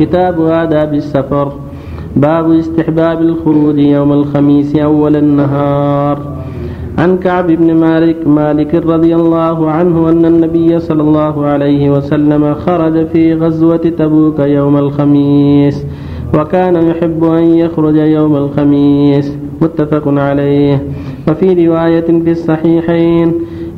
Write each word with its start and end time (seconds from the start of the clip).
كتاب 0.00 0.40
آداب 0.40 0.94
السفر 0.94 1.52
باب 2.16 2.50
استحباب 2.50 3.20
الخروج 3.20 3.78
يوم 3.78 4.12
الخميس 4.12 4.76
أول 4.76 5.16
النهار. 5.16 6.18
عن 6.98 7.18
كعب 7.18 7.46
بن 7.46 7.74
مالك 7.74 8.26
مالك 8.26 8.74
رضي 8.74 9.14
الله 9.14 9.70
عنه 9.70 10.08
أن 10.08 10.24
النبي 10.24 10.78
صلى 10.78 11.02
الله 11.02 11.46
عليه 11.46 11.90
وسلم 11.90 12.54
خرج 12.54 13.06
في 13.06 13.34
غزوة 13.34 13.76
تبوك 13.76 14.38
يوم 14.38 14.76
الخميس 14.76 15.86
وكان 16.34 16.76
يحب 16.88 17.24
أن 17.24 17.44
يخرج 17.44 17.96
يوم 17.96 18.36
الخميس. 18.36 19.36
متفق 19.62 20.08
عليه. 20.08 20.82
وفي 21.28 21.66
رواية 21.66 22.08
في 22.24 22.30
الصحيحين 22.30 23.34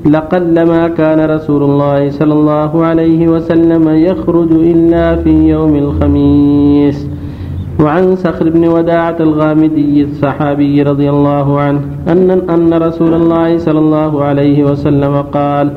لقلما 0.06 0.88
كان 0.88 1.30
رسول 1.30 1.62
الله 1.62 2.10
صلى 2.10 2.32
الله 2.32 2.84
عليه 2.84 3.28
وسلم 3.28 3.88
يخرج 3.88 4.50
إلا 4.52 5.16
في 5.16 5.30
يوم 5.30 5.76
الخميس. 5.76 7.11
وعن 7.80 8.16
صخر 8.16 8.48
بن 8.50 8.68
وداعة 8.68 9.16
الغامدي 9.20 10.02
الصحابي 10.02 10.82
رضي 10.82 11.10
الله 11.10 11.60
عنه 11.60 11.80
أن 12.08 12.30
أن 12.30 12.74
رسول 12.74 13.14
الله 13.14 13.58
صلى 13.58 13.78
الله 13.78 14.24
عليه 14.24 14.64
وسلم 14.64 15.22
قال: 15.22 15.72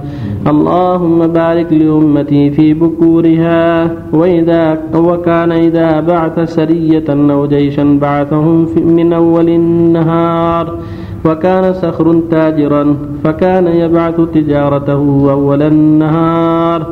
اللهم 0.47 1.27
بارك 1.27 1.73
لأمتي 1.73 2.51
في 2.51 2.73
بكورها 2.73 3.91
وإذا 4.13 4.77
وكان 4.95 5.51
إذا 5.51 5.99
بعث 5.99 6.39
سرية 6.39 7.09
أو 7.09 7.47
جيشا 7.47 7.97
بعثهم 8.01 8.67
من 8.97 9.13
أول 9.13 9.49
النهار 9.49 10.65
وكان 11.25 11.73
صخر 11.73 12.21
تاجرا 12.31 12.97
فكان 13.23 13.67
يبعث 13.67 14.21
تجارته 14.33 15.31
أول 15.31 15.61
النهار 15.61 16.85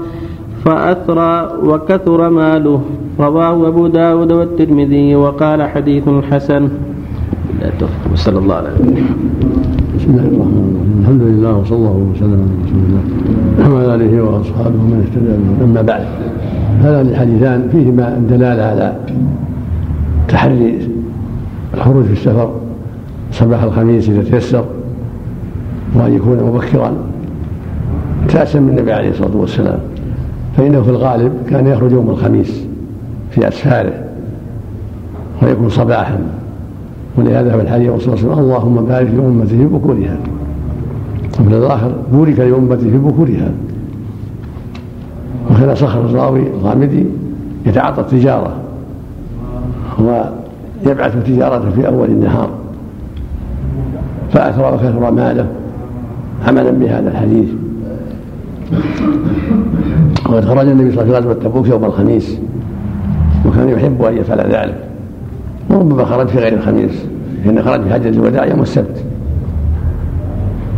فأثرى 0.66 1.50
وكثر 1.64 2.30
ماله 2.30 2.82
رواه 3.20 3.68
أبو 3.68 3.88
داود 3.88 4.32
والترمذي 4.32 5.16
وقال 5.16 5.64
حديث 5.64 6.04
حسن. 6.32 6.70
وصلى 8.14 8.40
الله 8.40 8.56
على 8.56 8.70
بسم 9.98 10.10
الله 10.10 10.22
الرحمن 10.22 10.64
الرحيم. 10.74 11.00
الحمد 11.02 11.22
لله 11.22 11.58
وصلى 11.58 11.78
الله 11.78 12.08
وسلم 12.16 12.40
على 12.44 12.54
رسول 12.66 12.80
الله. 12.88 13.04
وعلى 13.76 13.96
آله 13.96 14.24
وأصحابه 14.24 14.76
ومن 14.76 15.00
اهتدى 15.06 15.64
أما 15.64 15.82
بعد 15.82 16.04
هذان 16.82 17.08
الحديثان 17.08 17.70
فيهما 17.72 18.18
الدلاله 18.18 18.64
على 18.64 18.96
تحري 20.28 20.90
الخروج 21.74 22.06
في 22.06 22.14
السفر 22.14 22.52
صباح 23.32 23.64
الخميس 23.64 24.10
إذا 24.10 24.24
تيسر 24.24 24.66
وأن 25.96 26.14
يكون 26.14 26.38
مبكرا 26.44 26.94
تاسا 28.30 28.60
من 28.60 28.70
النبي 28.70 28.92
عليه 28.92 29.10
الصلاة 29.10 29.38
والسلام. 29.38 29.80
فإنه 30.58 30.82
في 30.82 30.90
الغالب 30.90 31.34
كان 31.50 31.68
يخرج 31.68 31.92
يوم 31.92 32.10
الخميس. 32.10 32.73
في 33.36 33.48
أسفاره 33.48 33.94
ويكون 35.42 35.70
صباحا 35.70 36.20
ولهذا 37.18 37.50
في 37.58 37.62
الحديث 37.62 37.88
صلى 37.88 38.14
الله 38.14 38.24
عليه 38.24 38.28
وسلم 38.28 38.40
اللهم 38.40 38.86
بارك 38.86 39.08
لأمتي 39.18 39.58
في 39.58 39.66
بكورها 39.66 40.18
وفي 41.40 41.56
الآخر 41.58 41.92
بورك 42.12 42.40
لأمتي 42.40 42.92
في 42.92 42.98
بكورها 42.98 43.52
وكان 45.52 45.76
صخر 45.76 46.00
الراوي 46.00 46.48
الغامدي 46.48 47.06
يتعاطى 47.66 48.02
التجارة 48.02 48.54
ويبعث 50.00 51.24
تجارته 51.26 51.70
في 51.70 51.88
أول 51.88 52.08
النهار 52.10 52.50
فأثرى 54.32 54.74
وكثر 54.74 55.12
ماله 55.12 55.48
عملا 56.48 56.72
بهذا 56.72 57.10
الحديث 57.10 57.48
وقد 60.30 60.46
خرج 60.46 60.68
النبي 60.68 60.92
صلى 60.92 61.04
الله 61.04 61.16
عليه 61.16 61.28
وسلم 61.28 61.44
تبوك 61.44 61.68
يوم 61.68 61.86
الخميس 61.86 62.38
وكان 63.54 63.70
يحب 63.70 64.04
أن 64.04 64.18
يفعل 64.18 64.40
ذلك. 64.40 64.76
وربما 65.70 66.06
خرج 66.06 66.28
في 66.28 66.40
غير 66.40 66.54
الخميس 66.54 67.06
فإن 67.46 67.62
خرج 67.62 67.82
في 67.82 67.94
حجة 67.94 68.10
الوداع 68.10 68.46
يوم 68.46 68.62
السبت. 68.62 69.04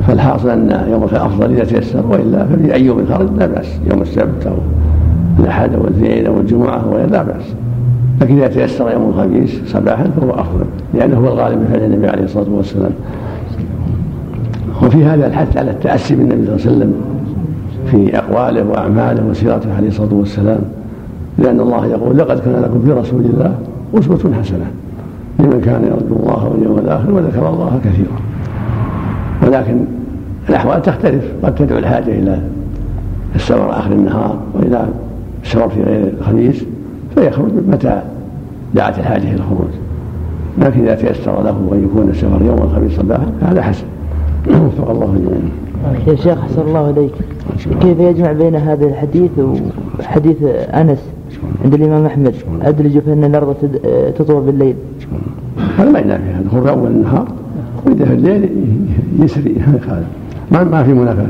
فالحاصل 0.08 0.50
أن 0.50 0.88
يوم 0.92 1.04
الأفضل 1.04 1.52
إذا 1.52 1.64
تيسر 1.64 2.06
وإلا 2.06 2.46
ففي 2.46 2.74
أي 2.74 2.86
يوم 2.86 3.06
خرج 3.14 3.28
لا 3.38 3.46
بأس. 3.46 3.80
يوم 3.92 4.02
السبت 4.02 4.48
أو 4.48 4.56
الأحد 5.40 5.74
أو 5.74 5.82
الاثنين 5.82 6.26
أو 6.26 6.40
الجمعة 6.40 6.90
وغير 6.90 7.10
لا 7.10 7.24
بأس. 7.24 7.44
لكن 8.22 8.38
إذا 8.38 8.48
تيسر 8.48 8.92
يوم 8.92 9.10
الخميس 9.10 9.62
صباحا 9.66 10.04
فهو 10.04 10.30
أفضل 10.32 10.66
لأنه 10.94 11.18
هو 11.18 11.28
الغالب 11.28 11.58
من 11.58 11.68
فعل 11.74 11.84
النبي 11.84 12.08
عليه 12.08 12.24
الصلاة 12.24 12.50
والسلام. 12.50 12.92
وفي 14.84 15.06
هذا 15.06 15.28
الحث 15.28 15.58
على 15.58 15.72
التأسي 15.72 16.16
بالنبي 16.16 16.46
صلى 16.46 16.56
الله 16.56 16.66
عليه 16.66 16.76
وسلم 16.76 16.94
في 17.92 18.18
أقواله 18.18 18.64
وأعماله 18.64 19.26
وسيرته 19.30 19.76
عليه 19.76 19.88
الصلاة 19.88 20.14
والسلام. 20.14 20.60
لأن 21.38 21.60
الله 21.60 21.86
يقول 21.86 22.18
لقد 22.18 22.40
كان 22.40 22.62
لكم 22.62 22.82
في 22.86 22.92
رسول 22.92 23.22
الله 23.22 23.56
أسوة 23.94 24.34
حسنة 24.42 24.66
لمن 25.40 25.62
كان 25.62 25.84
يرجو 25.84 26.16
الله 26.16 26.50
واليوم 26.50 26.78
الآخر 26.78 27.12
وذكر 27.12 27.50
الله 27.50 27.80
كثيرا. 27.84 28.20
ولكن 29.44 29.86
الأحوال 30.50 30.82
تختلف 30.82 31.26
قد 31.44 31.56
تدعو 31.56 31.78
الحاجة 31.78 32.20
إلى 32.20 32.40
السفر 33.36 33.80
آخر 33.80 33.92
النهار 33.92 34.38
وإلى 34.54 34.86
السفر 35.44 35.70
في 35.70 35.84
غير 35.84 36.14
الخميس 36.20 36.64
فيخرج 37.16 37.52
متى 37.68 38.02
دعت 38.74 39.00
الحاجة 39.00 39.24
إلى 39.24 39.36
الخروج. 39.36 39.72
لكن 40.58 40.82
إذا 40.82 40.96
تيسر 40.96 41.44
له 41.44 41.70
أن 41.72 41.84
يكون 41.84 42.10
السفر 42.10 42.42
يوم 42.46 42.58
الخميس 42.58 42.98
صباحا 42.98 43.26
فهذا 43.42 43.62
حسن. 43.62 43.86
وفق 44.66 44.90
الله 44.90 45.16
جميعا. 45.18 46.06
يا 46.08 46.16
شيخ 46.16 46.42
حسن 46.42 46.62
الله 46.62 46.88
عليك 46.88 47.35
كيف 47.82 48.00
يجمع 48.00 48.32
بين 48.32 48.56
هذا 48.56 48.86
الحديث 48.86 49.32
وحديث 50.00 50.38
أنس 50.74 51.00
عند 51.64 51.74
الإمام 51.74 52.06
أحمد؟ 52.06 52.34
ادلج 52.62 53.00
فان 53.00 53.24
الأرض 53.24 53.56
تطوى 54.18 54.46
بالليل. 54.46 54.76
هذا 55.78 55.92
ما 55.92 56.00
ينافي 56.00 56.24
هذا. 56.24 56.50
هو 56.54 56.70
أول 56.70 56.92
النهار 56.92 57.28
وإذا 57.86 58.06
في 58.06 58.14
الليل 58.14 58.50
يسري. 59.20 59.56
هذا 59.60 60.08
ما 60.52 60.64
ما 60.64 60.84
في 60.84 60.94
منافاة. 60.94 61.30